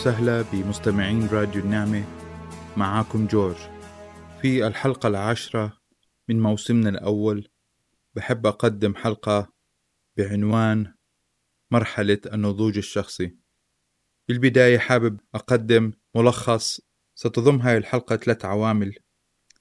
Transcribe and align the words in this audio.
وسهلا 0.00 0.42
بمستمعين 0.42 1.26
راديو 1.26 1.62
النعمة 1.62 2.04
معاكم 2.76 3.26
جورج. 3.26 3.56
في 4.42 4.66
الحلقة 4.66 5.06
العاشرة 5.06 5.78
من 6.28 6.40
موسمنا 6.40 6.88
الأول 6.88 7.48
بحب 8.14 8.46
أقدم 8.46 8.94
حلقة 8.94 9.52
بعنوان 10.16 10.94
مرحلة 11.70 12.18
النضوج 12.32 12.76
الشخصي. 12.78 13.36
في 14.26 14.32
البداية 14.32 14.78
حابب 14.78 15.20
أقدم 15.34 15.92
ملخص 16.14 16.80
ستضم 17.14 17.56
هاي 17.56 17.76
الحلقة 17.76 18.16
ثلاث 18.16 18.44
عوامل 18.44 18.94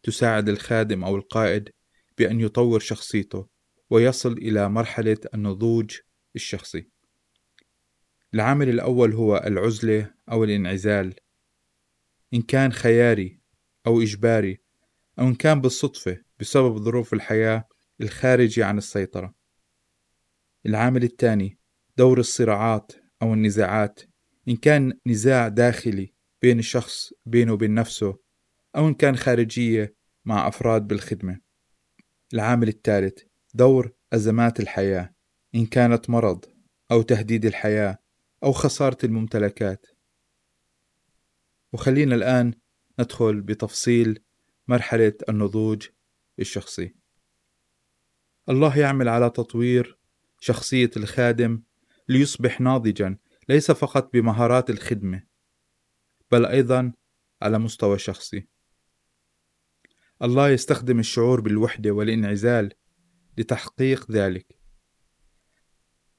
تساعد 0.03 0.49
الخادم 0.49 1.03
أو 1.03 1.15
القائد 1.15 1.69
بأن 2.17 2.41
يطور 2.41 2.79
شخصيته 2.79 3.47
ويصل 3.89 4.31
إلى 4.31 4.69
مرحلة 4.69 5.17
النضوج 5.33 5.97
الشخصي. 6.35 6.89
العامل 8.33 8.69
الأول 8.69 9.13
هو 9.13 9.43
العزلة 9.45 10.11
أو 10.31 10.43
الانعزال. 10.43 11.15
إن 12.33 12.41
كان 12.41 12.71
خياري 12.71 13.39
أو 13.87 14.01
إجباري 14.01 14.61
أو 15.19 15.27
إن 15.27 15.35
كان 15.35 15.61
بالصدفة 15.61 16.17
بسبب 16.39 16.77
ظروف 16.77 17.13
الحياة 17.13 17.67
الخارجة 18.01 18.65
عن 18.65 18.77
السيطرة. 18.77 19.33
العامل 20.65 21.03
الثاني 21.03 21.57
دور 21.97 22.19
الصراعات 22.19 22.91
أو 23.21 23.33
النزاعات. 23.33 23.99
إن 24.47 24.55
كان 24.55 24.99
نزاع 25.05 25.47
داخلي 25.47 26.13
بين 26.41 26.59
الشخص 26.59 27.13
بينه 27.25 27.53
وبين 27.53 27.73
نفسه 27.73 28.17
أو 28.75 28.87
إن 28.87 28.93
كان 28.93 29.15
خارجية 29.15 29.95
مع 30.25 30.47
أفراد 30.47 30.87
بالخدمة. 30.87 31.39
العامل 32.33 32.67
الثالث 32.67 33.23
دور 33.53 33.91
أزمات 34.13 34.59
الحياة. 34.59 35.13
إن 35.55 35.65
كانت 35.65 36.09
مرض 36.09 36.45
أو 36.91 37.01
تهديد 37.01 37.45
الحياة 37.45 37.99
أو 38.43 38.51
خسارة 38.51 38.97
الممتلكات. 39.03 39.85
وخلينا 41.73 42.15
الآن 42.15 42.53
ندخل 42.99 43.41
بتفصيل 43.41 44.23
مرحلة 44.67 45.13
النضوج 45.29 45.87
الشخصي. 46.39 46.95
الله 48.49 48.77
يعمل 48.77 49.09
على 49.09 49.29
تطوير 49.29 49.97
شخصية 50.39 50.91
الخادم 50.97 51.61
ليصبح 52.07 52.61
ناضجا 52.61 53.17
ليس 53.49 53.71
فقط 53.71 54.13
بمهارات 54.13 54.69
الخدمة 54.69 55.23
بل 56.31 56.45
أيضا 56.45 56.93
على 57.41 57.59
مستوى 57.59 57.99
شخصي. 57.99 58.47
الله 60.21 60.49
يستخدم 60.49 60.99
الشعور 60.99 61.41
بالوحدة 61.41 61.91
والانعزال 61.91 62.73
لتحقيق 63.37 64.11
ذلك. 64.11 64.59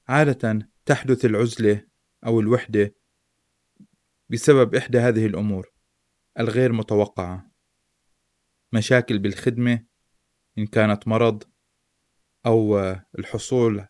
عادة 0.07 0.69
تحدث 0.85 1.25
العزلة 1.25 1.90
أو 2.25 2.39
الوحدة 2.39 2.95
بسبب 4.29 4.75
إحدى 4.75 4.97
هذه 4.97 5.25
الأمور 5.25 5.71
الغير 6.39 6.71
متوقعة. 6.71 7.51
مشاكل 8.73 9.19
بالخدمة 9.19 9.85
إن 10.57 10.67
كانت 10.67 11.07
مرض 11.07 11.43
أو 12.45 12.79
الحصول 13.19 13.85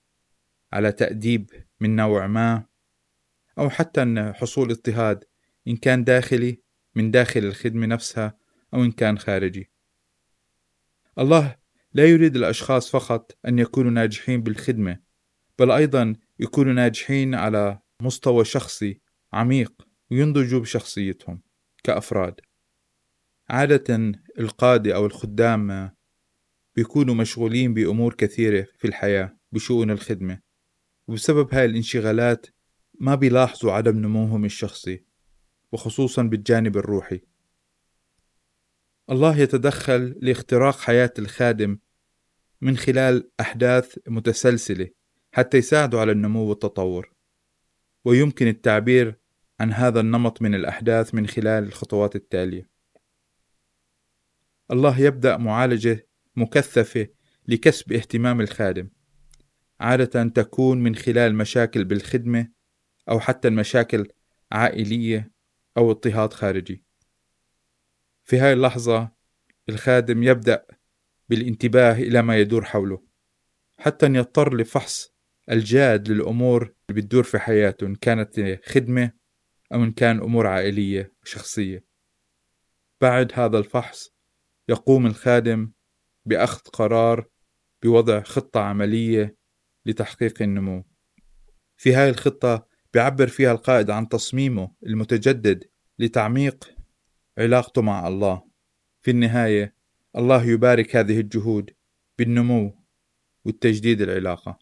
على 0.73 0.91
تأديب 0.91 1.49
من 1.79 1.95
نوع 1.95 2.27
ما 2.27 2.65
أو 3.57 3.69
حتى 3.69 4.33
حصول 4.35 4.71
اضطهاد 4.71 5.23
إن 5.67 5.77
كان 5.77 6.03
داخلي 6.03 6.61
من 6.95 7.11
داخل 7.11 7.39
الخدمة 7.39 7.85
نفسها 7.85 8.37
أو 8.73 8.83
إن 8.83 8.91
كان 8.91 9.17
خارجي. 9.17 9.71
الله 11.19 11.55
لا 11.93 12.05
يريد 12.05 12.35
الأشخاص 12.35 12.89
فقط 12.89 13.37
أن 13.47 13.59
يكونوا 13.59 13.91
ناجحين 13.91 14.43
بالخدمة 14.43 14.99
بل 15.59 15.71
أيضا 15.71 16.15
يكونوا 16.39 16.73
ناجحين 16.73 17.35
على 17.35 17.79
مستوى 18.01 18.45
شخصي 18.45 19.00
عميق 19.34 19.88
وينضجوا 20.12 20.59
بشخصيتهم 20.59 21.41
كأفراد. 21.84 22.41
عادة 23.50 24.12
القادة 24.39 24.95
أو 24.95 25.06
الخدام 25.06 25.91
بيكونوا 26.75 27.16
مشغولين 27.16 27.73
بأمور 27.73 28.13
كثيرة 28.13 28.67
في 28.78 28.88
الحياة 28.88 29.38
بشؤون 29.51 29.91
الخدمة 29.91 30.40
وبسبب 31.07 31.53
هاي 31.53 31.66
الانشغالات 31.66 32.47
ما 33.00 33.16
بيلاحظوا 33.16 33.72
عدم 33.72 33.97
نموهم 33.97 34.45
الشخصي 34.45 35.03
وخصوصا 35.72 36.23
بالجانب 36.23 36.78
الروحي. 36.78 37.22
الله 39.09 39.38
يتدخل 39.38 40.16
لاختراق 40.22 40.79
حياة 40.79 41.13
الخادم 41.19 41.79
من 42.61 42.78
خلال 42.78 43.31
أحداث 43.40 43.97
متسلسلة 44.07 44.90
حتى 45.31 45.57
يساعدوا 45.57 46.00
على 46.00 46.11
النمو 46.11 46.44
والتطور. 46.44 47.13
ويمكن 48.06 48.47
التعبير 48.47 49.19
عن 49.59 49.73
هذا 49.73 50.00
النمط 50.00 50.41
من 50.41 50.56
الأحداث 50.56 51.13
من 51.16 51.28
خلال 51.28 51.63
الخطوات 51.63 52.16
التالية. 52.16 52.69
الله 54.72 55.00
يبدأ 55.00 55.38
معالجة 55.38 56.07
مكثفة 56.35 57.07
لكسب 57.47 57.94
اهتمام 57.94 58.41
الخادم 58.41 58.90
عادة 59.79 60.23
تكون 60.23 60.84
من 60.84 60.95
خلال 60.95 61.35
مشاكل 61.35 61.84
بالخدمة 61.84 62.47
أو 63.09 63.19
حتى 63.19 63.47
المشاكل 63.47 64.07
عائلية 64.51 65.31
أو 65.78 65.91
اضطهاد 65.91 66.34
خارجي. 66.34 66.84
في 68.23 68.40
هاي 68.40 68.53
اللحظة 68.53 69.11
الخادم 69.69 70.23
يبدأ 70.23 70.66
بالانتباه 71.29 71.94
إلى 71.94 72.22
ما 72.22 72.38
يدور 72.38 72.66
حوله 72.66 73.01
حتى 73.78 74.06
يضطر 74.06 74.57
لفحص 74.57 75.10
الجاد 75.51 76.12
للأمور 76.12 76.63
اللي 76.63 77.01
بتدور 77.01 77.23
في 77.23 77.39
حياته 77.39 77.88
إن 77.88 77.95
كانت 77.95 78.59
خدمة 78.66 79.12
أو 79.73 79.84
إن 79.84 79.91
كان 79.91 80.19
أمور 80.19 80.47
عائلية 80.47 81.13
شخصية. 81.23 81.85
بعد 83.01 83.31
هذا 83.34 83.57
الفحص 83.57 84.13
يقوم 84.69 85.06
الخادم 85.06 85.72
بأخذ 86.25 86.61
قرار 86.61 87.28
بوضع 87.84 88.22
خطة 88.23 88.59
عملية 88.59 89.38
لتحقيق 89.85 90.41
النمو. 90.41 90.84
في 91.78 91.94
هاي 91.94 92.09
الخطة 92.09 92.67
بيعبر 92.94 93.28
فيها 93.28 93.51
القائد 93.51 93.90
عن 93.90 94.09
تصميمه 94.09 94.72
المتجدد 94.85 95.63
لتعميق 96.00 96.75
علاقته 97.38 97.81
مع 97.81 98.07
الله. 98.07 98.44
في 99.01 99.11
النهاية 99.11 99.75
الله 100.16 100.44
يبارك 100.45 100.95
هذه 100.95 101.19
الجهود 101.19 101.72
بالنمو 102.17 102.85
والتجديد 103.45 104.01
العلاقة. 104.01 104.59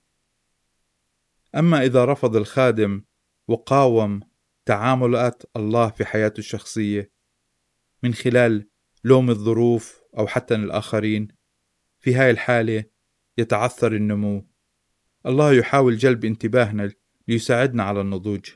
أما 1.55 1.83
إذا 1.83 2.05
رفض 2.05 2.35
الخادم 2.35 3.03
وقاوم 3.47 4.19
تعاملات 4.65 5.43
الله 5.55 5.89
في 5.89 6.05
حياته 6.05 6.39
الشخصية 6.39 7.11
من 8.03 8.13
خلال 8.13 8.69
لوم 9.03 9.29
الظروف 9.29 10.01
أو 10.17 10.27
حتى 10.27 10.55
الآخرين 10.55 11.27
في 11.99 12.15
هاي 12.15 12.31
الحالة 12.31 12.83
يتعثر 13.37 13.93
النمو. 13.93 14.47
الله 15.25 15.53
يحاول 15.53 15.97
جلب 15.97 16.25
انتباهنا 16.25 16.91
ليساعدنا 17.27 17.83
على 17.83 18.01
النضوج. 18.01 18.49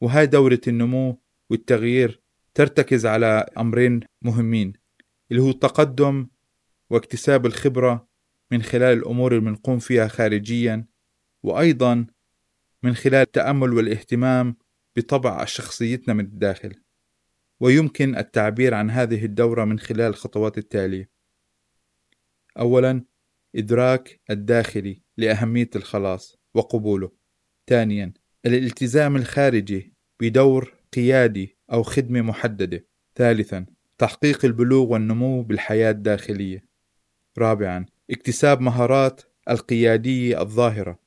وهاي 0.00 0.26
دورة 0.26 0.60
النمو 0.68 1.22
والتغيير 1.50 2.22
ترتكز 2.54 3.06
على 3.06 3.46
أمرين 3.58 4.00
مهمين 4.22 4.72
اللي 5.30 5.42
هو 5.42 5.50
التقدم 5.50 6.28
واكتساب 6.90 7.46
الخبرة 7.46 8.08
من 8.52 8.62
خلال 8.62 8.98
الأمور 8.98 9.32
اللي 9.32 9.50
بنقوم 9.50 9.78
فيها 9.78 10.08
خارجيا 10.08 10.86
وأيضا 11.42 12.06
من 12.82 12.94
خلال 12.94 13.14
التأمل 13.14 13.72
والاهتمام 13.72 14.56
بطبع 14.96 15.44
شخصيتنا 15.44 16.14
من 16.14 16.24
الداخل 16.24 16.74
ويمكن 17.60 18.16
التعبير 18.16 18.74
عن 18.74 18.90
هذه 18.90 19.24
الدورة 19.24 19.64
من 19.64 19.78
خلال 19.78 20.00
الخطوات 20.00 20.58
التالية 20.58 21.10
أولا 22.58 23.04
إدراك 23.56 24.20
الداخلي 24.30 25.02
لأهمية 25.16 25.70
الخلاص 25.76 26.38
وقبوله. 26.54 27.10
ثانيا 27.66 28.12
الالتزام 28.46 29.16
الخارجي 29.16 29.92
بدور 30.20 30.74
قيادي 30.92 31.56
أو 31.72 31.82
خدمة 31.82 32.20
محددة. 32.22 32.84
ثالثا 33.16 33.66
تحقيق 33.98 34.44
البلوغ 34.44 34.92
والنمو 34.92 35.42
بالحياة 35.42 35.90
الداخلية. 35.90 36.64
رابعا 37.38 37.86
اكتساب 38.10 38.60
مهارات 38.60 39.20
القيادية 39.50 40.42
الظاهرة. 40.42 40.98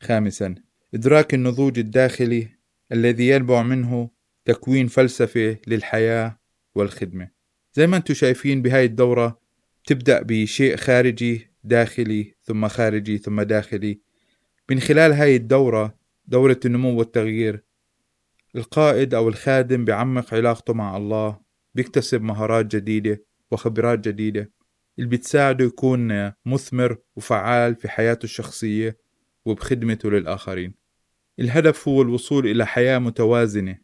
خامسا 0.00 0.54
إدراك 0.94 1.34
النضوج 1.34 1.78
الداخلي 1.78 2.48
الذي 2.92 3.28
ينبع 3.28 3.62
منه 3.62 4.10
تكوين 4.44 4.86
فلسفة 4.86 5.56
للحياة 5.66 6.38
والخدمة. 6.74 7.30
زي 7.74 7.86
ما 7.86 7.96
أنتم 7.96 8.14
شايفين 8.14 8.62
بهاي 8.62 8.84
الدورة 8.84 9.40
تبدأ 9.84 10.22
بشيء 10.22 10.76
خارجي 10.76 11.50
داخلي 11.64 12.34
ثم 12.42 12.68
خارجي 12.68 13.18
ثم 13.18 13.42
داخلي. 13.42 14.00
من 14.70 14.80
خلال 14.80 15.12
هاي 15.12 15.36
الدورة 15.36 15.98
دورة 16.26 16.60
النمو 16.64 16.98
والتغيير 16.98 17.64
القائد 18.56 19.14
أو 19.14 19.28
الخادم 19.28 19.84
بيعمق 19.84 20.34
علاقته 20.34 20.74
مع 20.74 20.96
الله 20.96 21.40
بيكتسب 21.74 22.22
مهارات 22.22 22.76
جديدة 22.76 23.24
وخبرات 23.50 23.98
جديدة. 24.08 24.52
اللي 24.98 25.10
بتساعده 25.10 25.64
يكون 25.64 26.32
مثمر 26.46 26.98
وفعال 27.16 27.76
في 27.76 27.88
حياته 27.88 28.24
الشخصية 28.24 29.07
وبخدمته 29.48 30.10
للآخرين. 30.10 30.74
الهدف 31.40 31.88
هو 31.88 32.02
الوصول 32.02 32.46
إلى 32.46 32.66
حياة 32.66 32.98
متوازنة 32.98 33.78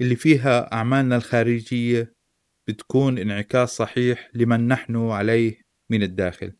اللي 0.00 0.16
فيها 0.16 0.72
أعمالنا 0.72 1.16
الخارجية 1.16 2.14
بتكون 2.68 3.18
انعكاس 3.18 3.76
صحيح 3.76 4.30
لمن 4.34 4.68
نحن 4.68 4.96
عليه 4.96 5.60
من 5.90 6.02
الداخل. 6.02 6.52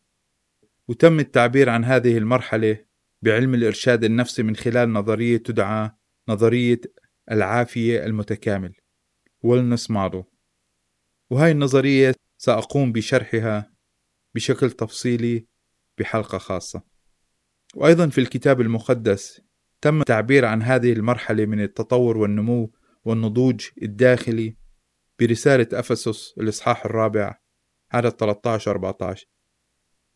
وتم 0.87 1.19
التعبير 1.19 1.69
عن 1.69 1.85
هذه 1.85 2.17
المرحلة 2.17 2.85
بعلم 3.21 3.53
الإرشاد 3.53 4.03
النفسي 4.03 4.43
من 4.43 4.55
خلال 4.55 4.93
نظرية 4.93 5.37
تدعى 5.37 5.91
نظرية 6.29 6.81
العافية 7.31 8.05
المتكامل 8.05 8.73
Wellness 9.45 9.87
Model. 9.91 10.23
وهاي 11.29 11.51
النظرية 11.51 12.15
سأقوم 12.37 12.91
بشرحها 12.91 13.73
بشكل 14.35 14.71
تفصيلي 14.71 15.45
بحلقة 15.97 16.37
خاصة. 16.37 16.88
وأيضا 17.75 18.09
في 18.09 18.17
الكتاب 18.17 18.61
المقدس 18.61 19.41
تم 19.81 19.99
التعبير 19.99 20.45
عن 20.45 20.61
هذه 20.61 20.93
المرحلة 20.93 21.45
من 21.45 21.61
التطور 21.61 22.17
والنمو 22.17 22.71
والنضوج 23.05 23.67
الداخلي 23.81 24.55
برسالة 25.19 25.67
أفسس 25.73 26.33
الإصحاح 26.37 26.85
الرابع 26.85 27.35
عدد 27.91 28.09
13 28.09 28.71
14 28.71 29.27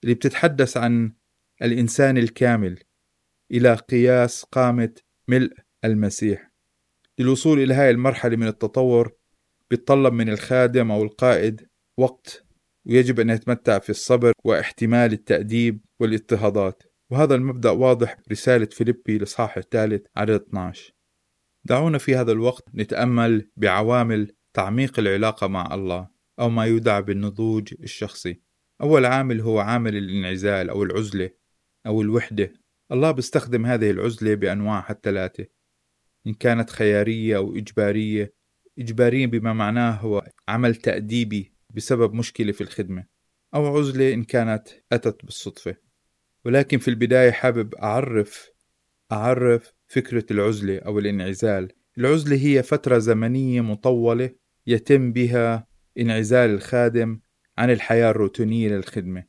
اللي 0.03 0.15
بتتحدث 0.15 0.77
عن 0.77 1.13
الإنسان 1.61 2.17
الكامل 2.17 2.79
إلى 3.51 3.73
قياس 3.73 4.43
قامة 4.43 4.95
ملء 5.27 5.53
المسيح. 5.85 6.51
للوصول 7.19 7.59
إلى 7.59 7.73
هاي 7.73 7.89
المرحلة 7.89 8.35
من 8.35 8.47
التطور 8.47 9.13
بيتطلب 9.69 10.13
من 10.13 10.29
الخادم 10.29 10.91
أو 10.91 11.03
القائد 11.03 11.67
وقت 11.97 12.45
ويجب 12.85 13.19
أن 13.19 13.29
يتمتع 13.29 13.79
في 13.79 13.89
الصبر 13.89 14.31
واحتمال 14.43 15.13
التأديب 15.13 15.85
والإضطهادات. 15.99 16.83
وهذا 17.09 17.35
المبدأ 17.35 17.69
واضح 17.69 18.17
رسالة 18.31 18.65
فيليبي 18.65 19.17
الإصحاح 19.17 19.57
الثالث 19.57 20.05
عدد 20.15 20.41
12 20.41 20.93
دعونا 21.65 21.97
في 21.97 22.15
هذا 22.15 22.31
الوقت 22.31 22.63
نتأمل 22.75 23.49
بعوامل 23.57 24.35
تعميق 24.53 24.99
العلاقة 24.99 25.47
مع 25.47 25.73
الله 25.73 26.07
أو 26.39 26.49
ما 26.49 26.65
يدعى 26.65 27.01
بالنضوج 27.01 27.73
الشخصي. 27.83 28.41
أول 28.81 29.05
عامل 29.05 29.41
هو 29.41 29.59
عامل 29.59 29.95
الانعزال 29.95 30.69
أو 30.69 30.83
العزلة 30.83 31.29
أو 31.85 32.01
الوحدة. 32.01 32.53
الله 32.91 33.11
بيستخدم 33.11 33.65
هذه 33.65 33.91
العزلة 33.91 34.35
بأنواعها 34.35 34.91
الثلاثة 34.91 35.45
إن 36.27 36.33
كانت 36.33 36.69
خيارية 36.69 37.37
أو 37.37 37.55
إجبارية. 37.55 38.33
إجبارية 38.79 39.27
بما 39.27 39.53
معناه 39.53 39.91
هو 39.91 40.29
عمل 40.47 40.75
تأديبي 40.75 41.53
بسبب 41.69 42.13
مشكلة 42.13 42.51
في 42.51 42.61
الخدمة 42.61 43.05
أو 43.55 43.77
عزلة 43.77 44.13
إن 44.13 44.23
كانت 44.23 44.67
أتت 44.91 45.25
بالصدفة. 45.25 45.75
ولكن 46.45 46.77
في 46.77 46.87
البداية 46.87 47.31
حابب 47.31 47.75
أعرف 47.75 48.49
أعرف 49.11 49.73
فكرة 49.87 50.25
العزلة 50.31 50.79
أو 50.79 50.99
الانعزال. 50.99 51.71
العزلة 51.97 52.35
هي 52.35 52.63
فترة 52.63 52.97
زمنية 52.97 53.61
مطولة 53.61 54.29
يتم 54.67 55.13
بها 55.13 55.67
انعزال 55.99 56.49
الخادم 56.49 57.19
عن 57.57 57.69
الحياة 57.69 58.11
الروتينية 58.11 58.69
للخدمة. 58.69 59.23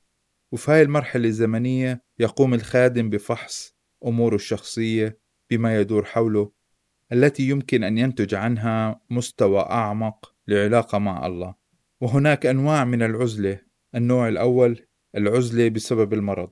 وفي 0.53 0.71
هاي 0.71 0.83
المرحلة 0.83 1.29
الزمنية 1.29 2.03
يقوم 2.19 2.55
الخادم 2.55 3.11
بفحص 3.11 3.77
أموره 4.07 4.35
الشخصية 4.35 5.19
بما 5.51 5.81
يدور 5.81 6.05
حوله 6.05 6.53
التي 7.13 7.49
يمكن 7.49 7.85
أن 7.85 7.99
ينتج 7.99 8.35
عنها 8.35 9.01
مستوى 9.11 9.61
أعمق 9.61 10.35
لعلاقة 10.49 10.99
مع 10.99 11.27
الله. 11.27 11.55
وهناك 12.01 12.47
أنواع 12.47 12.85
من 12.85 13.03
العزلة. 13.03 13.61
النوع 13.95 14.29
الأول 14.29 14.87
العزلة 15.17 15.69
بسبب 15.69 16.13
المرض. 16.13 16.51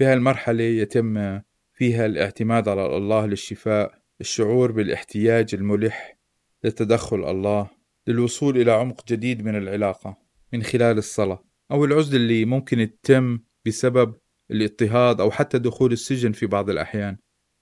في 0.00 0.06
هذه 0.06 0.12
المرحلة 0.12 0.64
يتم 0.64 1.40
فيها 1.72 2.06
الاعتماد 2.06 2.68
على 2.68 2.96
الله 2.96 3.26
للشفاء 3.26 4.02
الشعور 4.20 4.72
بالاحتياج 4.72 5.54
الملح 5.54 6.18
لتدخل 6.64 7.30
الله 7.30 7.70
للوصول 8.06 8.56
إلى 8.56 8.72
عمق 8.72 9.06
جديد 9.08 9.44
من 9.44 9.56
العلاقة 9.56 10.16
من 10.52 10.62
خلال 10.62 10.98
الصلاة 10.98 11.44
أو 11.70 11.84
العزلة 11.84 12.16
اللي 12.16 12.44
ممكن 12.44 12.90
تتم 13.02 13.38
بسبب 13.66 14.14
الاضطهاد 14.50 15.20
أو 15.20 15.30
حتى 15.30 15.58
دخول 15.58 15.92
السجن 15.92 16.32
في 16.32 16.46
بعض 16.46 16.70
الأحيان. 16.70 17.16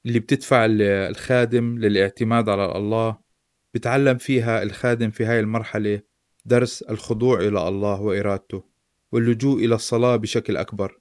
اللي 0.06 0.18
بتدفع 0.20 0.66
الخادم 1.10 1.78
للاعتماد 1.78 2.48
على 2.48 2.76
الله 2.76 3.18
بتعلم 3.74 4.18
فيها 4.18 4.62
الخادم 4.62 5.10
في 5.10 5.24
هاي 5.24 5.40
المرحلة 5.40 6.00
درس 6.44 6.82
الخضوع 6.82 7.40
إلى 7.40 7.68
الله 7.68 8.00
وإرادته 8.00 8.64
واللجوء 9.12 9.64
إلى 9.64 9.74
الصلاة 9.74 10.16
بشكل 10.16 10.56
أكبر. 10.56 10.98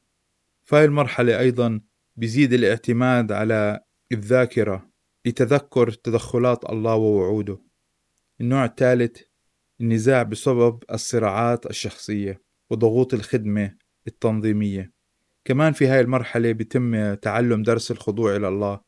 فهي 0.68 0.86
المرحلة 0.86 1.40
أيضا 1.40 1.82
بيزيد 2.16 2.54
الاعتماد 2.54 3.32
على 3.32 3.80
الذاكرة 4.12 4.90
لتذكر 5.26 5.92
تدخلات 5.92 6.70
الله 6.70 6.96
ووعوده. 6.96 7.62
النوع 8.42 8.66
الثالث 8.66 9.22
النزاع 9.82 10.24
بسبب 10.24 10.84
الصراعات 10.92 11.66
الشخصية 11.66 12.42
وضغوط 12.70 13.14
الخدمة 13.14 13.78
التنظيمية. 14.08 14.94
كمان 15.46 15.74
في 15.74 15.88
هاي 15.88 16.02
المرحلة 16.02 16.52
بيتم 16.52 17.14
تعلم 17.14 17.64
درس 17.64 17.92
الخضوع 17.92 18.36
إلى 18.36 18.48
الله 18.48 18.82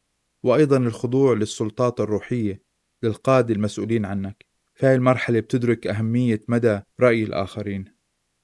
وأيضا 0.44 0.78
الخضوع 0.78 1.34
للسلطات 1.34 2.00
الروحية 2.00 2.64
للقادة 3.04 3.54
المسؤولين 3.54 4.06
عنك. 4.06 4.46
في 4.76 4.86
هاي 4.86 4.96
المرحلة 4.96 5.40
بتدرك 5.40 5.88
أهمية 5.88 6.42
مدى 6.48 6.80
رأي 7.00 7.24
الآخرين. 7.24 7.86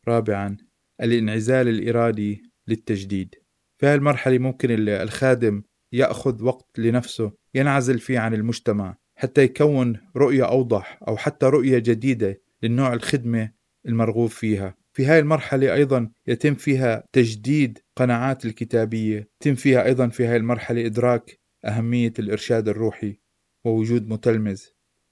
رابعا 0.08 0.58
الانعزال 1.02 1.68
الإرادي 1.68 2.55
للتجديد. 2.68 3.36
في 3.78 3.86
هاي 3.86 3.96
المرحلة 3.96 4.38
ممكن 4.38 4.90
الخادم 4.90 5.64
يأخذ 5.92 6.44
وقت 6.44 6.80
لنفسه 6.80 7.32
ينعزل 7.56 8.00
فيه 8.00 8.20
عن 8.20 8.34
المجتمع 8.34 8.98
حتى 9.16 9.44
يكون 9.44 9.98
رؤية 10.18 10.50
أوضح 10.50 11.00
أو 11.08 11.18
حتى 11.18 11.46
رؤية 11.46 11.78
جديدة 11.80 12.42
للنوع 12.64 12.94
الخدمة 12.94 13.52
المرغوب 13.86 14.30
فيها. 14.30 14.76
في 14.94 15.06
هاي 15.06 15.20
المرحلة 15.20 15.74
أيضا 15.74 16.10
يتم 16.28 16.56
فيها 16.56 17.04
تجديد 17.12 17.80
قناعات 17.96 18.46
الكتابية 18.46 19.30
يتم 19.42 19.56
فيها 19.56 19.86
أيضا 19.86 20.08
في 20.08 20.26
هاي 20.26 20.36
المرحلة 20.36 20.86
إدراك 20.86 21.40
أهمية 21.66 22.14
الإرشاد 22.20 22.68
الروحي 22.68 23.20
ووجود 23.66 24.10
متلمذ. 24.10 24.62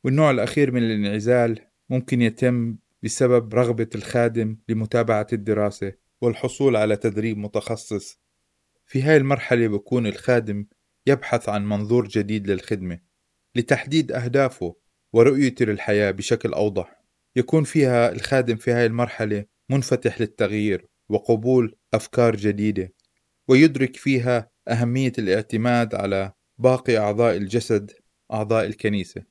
والنوع 0.04 0.32
الأخير 0.32 0.72
من 0.72 0.84
الانعزال 0.84 1.60
ممكن 1.90 2.22
يتم 2.22 2.76
بسبب 3.04 3.56
رغبة 3.56 3.90
الخادم 3.96 4.58
لمتابعة 4.70 5.28
الدراسة. 5.34 5.94
والحصول 6.24 6.76
على 6.76 6.96
تدريب 6.96 7.38
متخصص. 7.38 8.20
في 8.86 9.02
هاي 9.02 9.18
المرحلة 9.18 9.68
بكون 9.68 10.08
الخادم 10.08 10.66
يبحث 11.08 11.50
عن 11.50 11.66
منظور 11.66 12.08
جديد 12.08 12.48
للخدمة 12.48 13.00
لتحديد 13.56 14.12
أهدافه 14.12 14.76
ورؤيته 15.14 15.66
للحياة 15.66 16.12
بشكل 16.12 16.54
أوضح. 16.54 17.02
يكون 17.36 17.64
فيها 17.64 18.12
الخادم 18.12 18.56
في 18.56 18.72
هاي 18.72 18.86
المرحلة 18.86 19.46
منفتح 19.70 20.22
للتغيير 20.22 20.88
وقبول 21.10 21.76
أفكار 21.94 22.36
جديدة 22.36 22.94
ويدرك 23.48 23.96
فيها 23.96 24.52
أهمية 24.68 25.14
الاعتماد 25.20 25.96
على 25.96 26.34
باقي 26.58 26.98
أعضاء 26.98 27.38
الجسد 27.38 27.92
أعضاء 28.34 28.66
الكنيسة. 28.66 29.24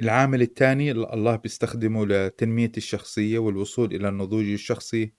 العامل 0.00 0.42
الثاني 0.42 0.90
الله 0.90 1.36
بيستخدمه 1.36 2.06
لتنمية 2.06 2.72
الشخصية 2.76 3.38
والوصول 3.38 3.94
إلى 3.94 4.08
النضوج 4.08 4.44
الشخصي 4.44 5.12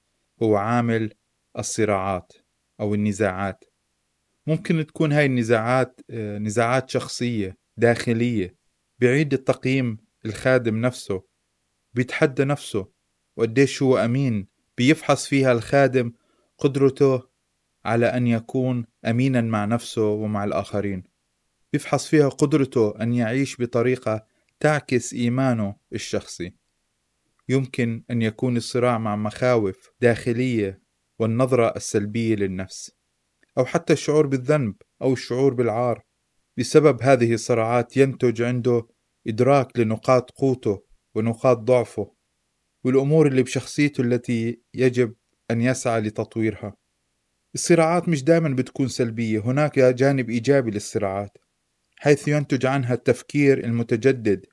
هو 0.44 0.56
عامل 0.56 1.14
الصراعات 1.58 2.34
أو 2.80 2.94
النزاعات. 2.94 3.64
ممكن 4.48 4.86
تكون 4.86 5.12
هاي 5.12 5.26
النزاعات 5.26 6.02
آه، 6.10 6.38
نزاعات 6.38 6.90
شخصية 6.90 7.58
داخلية 7.78 8.56
بيعيد 9.00 9.34
التقييم 9.34 9.98
الخادم 10.26 10.82
نفسه 10.82 11.24
بيتحدى 11.94 12.44
نفسه 12.44 12.88
وقديش 13.38 13.82
هو 13.84 13.98
أمين 13.98 14.48
بيفحص 14.78 15.28
فيها 15.28 15.52
الخادم 15.52 16.14
قدرته 16.58 17.24
على 17.86 18.06
أن 18.06 18.28
يكون 18.28 18.86
أمينا 19.06 19.42
مع 19.42 19.66
نفسه 19.66 20.08
ومع 20.10 20.44
الآخرين. 20.44 21.04
بيفحص 21.74 22.08
فيها 22.08 22.30
قدرته 22.30 23.02
أن 23.02 23.14
يعيش 23.14 23.62
بطريقة 23.62 24.26
تعكس 24.60 25.14
إيمانه 25.14 25.76
الشخصي. 25.94 26.54
يمكن 27.50 28.04
أن 28.12 28.22
يكون 28.22 28.58
الصراع 28.58 28.98
مع 28.98 29.16
مخاوف 29.16 29.92
داخلية 30.02 30.82
والنظرة 31.20 31.74
السلبية 31.76 32.36
للنفس 32.36 32.92
أو 33.58 33.66
حتى 33.66 33.94
الشعور 33.94 34.28
بالذنب 34.28 34.76
أو 35.02 35.14
الشعور 35.14 35.54
بالعار. 35.54 36.04
بسبب 36.58 37.02
هذه 37.02 37.34
الصراعات 37.34 37.98
ينتج 37.98 38.42
عنده 38.42 38.88
إدراك 39.28 39.80
لنقاط 39.80 40.32
قوته 40.32 40.84
ونقاط 41.16 41.58
ضعفه 41.58 42.14
والأمور 42.84 43.28
اللي 43.28 43.44
بشخصيته 43.44 44.02
التي 44.02 44.62
يجب 44.74 45.16
أن 45.52 45.62
يسعى 45.62 46.02
لتطويرها. 46.02 46.76
الصراعات 47.56 48.10
مش 48.10 48.24
دائما 48.24 48.50
بتكون 48.50 48.88
سلبية 48.88 49.40
هناك 49.40 49.80
جانب 49.80 50.30
إيجابي 50.30 50.72
للصراعات 50.72 51.38
حيث 51.98 52.28
ينتج 52.28 52.66
عنها 52.66 52.94
التفكير 52.94 53.64
المتجدد 53.64 54.46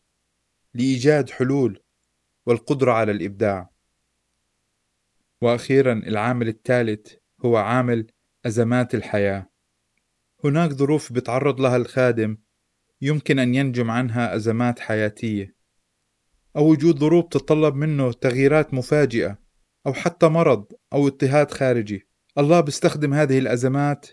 لإيجاد 0.74 1.30
حلول 1.30 1.83
والقدرة 2.46 2.92
على 2.92 3.12
الإبداع. 3.12 3.70
وأخيرا 5.40 5.92
العامل 5.92 6.48
الثالث 6.48 7.12
هو 7.44 7.56
عامل 7.56 8.06
أزمات 8.46 8.94
الحياة. 8.94 9.50
هناك 10.44 10.70
ظروف 10.70 11.12
بتعرض 11.12 11.60
لها 11.60 11.76
الخادم 11.76 12.36
يمكن 13.00 13.38
أن 13.38 13.54
ينجم 13.54 13.90
عنها 13.90 14.36
أزمات 14.36 14.78
حياتية. 14.80 15.54
أو 16.56 16.70
وجود 16.70 16.98
ظروف 16.98 17.24
تتطلب 17.28 17.74
منه 17.74 18.12
تغييرات 18.12 18.74
مفاجئة 18.74 19.38
أو 19.86 19.92
حتى 19.92 20.28
مرض 20.28 20.72
أو 20.92 21.06
اضطهاد 21.06 21.50
خارجي. 21.50 22.08
الله 22.38 22.60
بيستخدم 22.60 23.14
هذه 23.14 23.38
الأزمات 23.38 24.06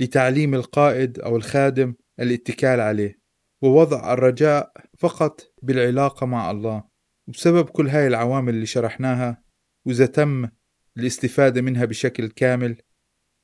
لتعليم 0.00 0.54
القائد 0.54 1.18
أو 1.18 1.36
الخادم 1.36 1.94
الاتكال 2.20 2.80
عليه 2.80 3.18
ووضع 3.62 4.12
الرجاء 4.12 4.72
فقط 4.98 5.52
بالعلاقة 5.62 6.26
مع 6.26 6.50
الله. 6.50 6.87
وبسبب 7.28 7.68
كل 7.68 7.88
هاي 7.88 8.06
العوامل 8.06 8.54
اللي 8.54 8.66
شرحناها 8.66 9.42
وإذا 9.84 10.06
تم 10.06 10.48
الاستفادة 10.96 11.62
منها 11.62 11.84
بشكل 11.84 12.28
كامل 12.28 12.76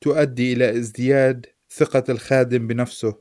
تؤدي 0.01 0.53
إلى 0.53 0.79
ازدياد 0.79 1.47
ثقة 1.71 2.05
الخادم 2.09 2.67
بنفسه 2.67 3.21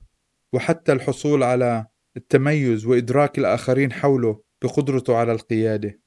وحتى 0.53 0.91
الحصول 0.91 1.43
على 1.43 1.87
التميز 2.17 2.85
وإدراك 2.85 3.39
الآخرين 3.39 3.93
حوله 3.93 4.43
بقدرته 4.61 5.15
على 5.15 5.31
القيادة. 5.31 5.99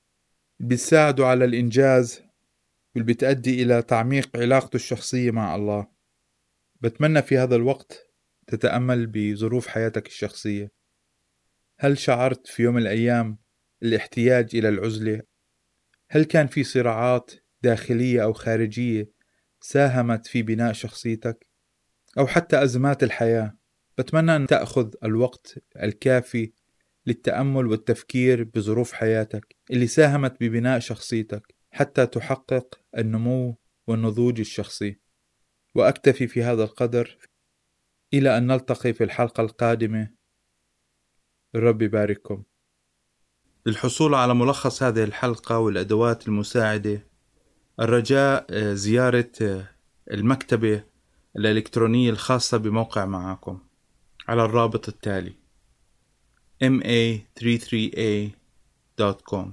بيساعده 0.61 1.27
على 1.27 1.45
الإنجاز 1.45 2.23
واللي 2.95 3.13
بتأدي 3.13 3.63
إلى 3.63 3.83
تعميق 3.83 4.37
علاقته 4.37 4.77
الشخصية 4.77 5.31
مع 5.31 5.55
الله. 5.55 5.87
بتمنى 6.81 7.23
في 7.23 7.39
هذا 7.39 7.57
الوقت 7.57 8.13
تتأمل 8.47 9.07
بظروف 9.07 9.67
حياتك 9.67 10.07
الشخصية. 10.07 10.73
هل 11.79 11.99
شعرت 11.99 12.47
في 12.47 12.63
يوم 12.63 12.75
من 12.75 12.83
الأيام 12.83 13.46
الاحتياج 13.83 14.56
إلى 14.56 14.68
العزلة؟ 14.68 15.23
هل 16.11 16.25
كان 16.25 16.47
في 16.47 16.64
صراعات 16.64 17.30
داخلية 17.62 18.25
أو 18.25 18.33
خارجية 18.33 19.11
ساهمت 19.61 20.26
في 20.26 20.42
بناء 20.42 20.73
شخصيتك؟ 20.73 21.47
أو 22.18 22.26
حتى 22.26 22.62
أزمات 22.62 23.02
الحياة 23.02 23.56
بتمنى 23.99 24.37
أن 24.37 24.47
تأخذ 24.47 24.95
الوقت 25.04 25.59
الكافي 25.83 26.52
للتأمل 27.06 27.66
والتفكير 27.66 28.45
بظروف 28.45 28.92
حياتك 28.92 29.56
اللي 29.71 29.87
ساهمت 29.87 30.37
ببناء 30.40 30.78
شخصيتك 30.78 31.54
حتى 31.71 32.06
تحقق 32.06 32.80
النمو 32.99 33.59
والنضوج 33.87 34.40
الشخصي 34.40 34.99
وأكتفي 35.75 36.26
في 36.26 36.42
هذا 36.42 36.64
القدر 36.64 37.18
إلى 38.14 38.38
أن 38.38 38.47
نلتقي 38.47 38.92
في 38.92 39.04
الحلقة 39.04 39.40
القادمة 39.40 40.11
الرب 41.54 41.83
يبارككم 41.83 42.42
للحصول 43.67 44.15
على 44.15 44.35
ملخص 44.35 44.83
هذه 44.83 45.05
الحلقة 45.05 45.59
والأدوات 45.59 46.29
المساعدة 46.29 47.07
الرجاء 47.81 48.47
آه، 48.51 48.75
زيارة 48.75 49.31
آه، 49.43 49.69
المكتبة 50.11 50.83
الإلكترونية 51.37 52.11
الخاصة 52.11 52.59
بموقع 52.59 53.05
معاكم 53.05 53.59
على 54.29 54.45
الرابط 54.45 54.89
التالي 54.89 55.33
ma33a.com 56.65 59.47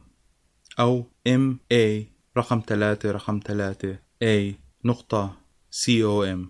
أو 0.79 1.05
ma 1.27 2.03
رقم 2.37 2.61
ثلاثة 2.67 3.11
رقم 3.11 3.39
ثلاثة 3.45 3.99
a 4.23 4.53
نقطة 4.85 5.37
com. 5.71 6.47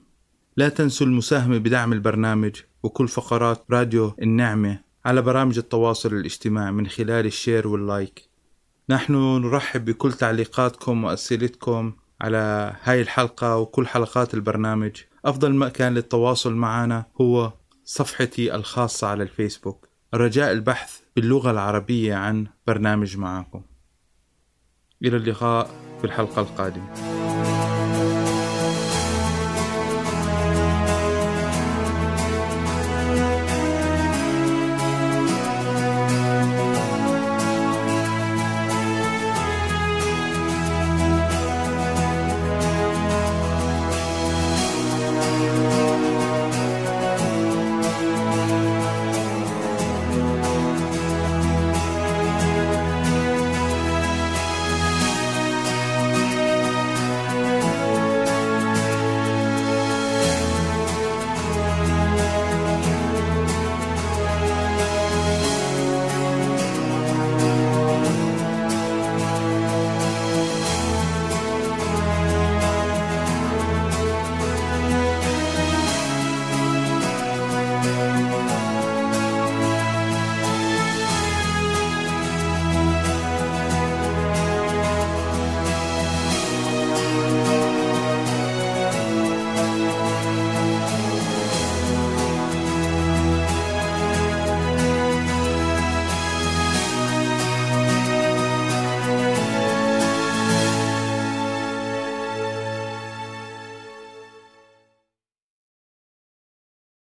لا 0.57 0.69
تنسوا 0.69 1.07
المساهمة 1.07 1.57
بدعم 1.57 1.93
البرنامج 1.93 2.61
وكل 2.83 3.07
فقرات 3.07 3.65
راديو 3.71 4.13
النعمة 4.21 4.79
على 5.05 5.21
برامج 5.21 5.57
التواصل 5.57 6.13
الاجتماعي 6.13 6.71
من 6.71 6.87
خلال 6.87 7.25
ال 7.25 7.32
share 7.32 7.67
وال 7.67 7.85
like. 7.85 8.29
نحن 8.89 9.13
نرحب 9.13 9.85
بكل 9.85 10.13
تعليقاتكم 10.13 11.03
وأسئلتكم 11.03 11.93
على 12.21 12.75
هاي 12.83 13.01
الحلقة 13.01 13.57
وكل 13.57 13.87
حلقات 13.87 14.33
البرنامج. 14.33 14.91
أفضل 15.25 15.55
مكان 15.55 15.93
للتواصل 15.93 16.53
معنا 16.53 17.05
هو 17.21 17.53
صفحتي 17.85 18.55
الخاصة 18.55 19.07
على 19.07 19.23
الفيسبوك. 19.23 19.87
رجاء 20.13 20.51
البحث 20.51 20.99
باللغة 21.15 21.51
العربية 21.51 22.15
عن 22.15 22.47
برنامج 22.67 23.17
معاكم. 23.17 23.61
إلى 25.03 25.17
اللقاء 25.17 25.69
في 25.99 26.03
الحلقة 26.03 26.41
القادمة. 26.41 27.22